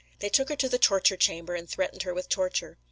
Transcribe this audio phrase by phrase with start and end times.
[0.17, 2.79] They took her to the torture chamber, and threatened her with torture.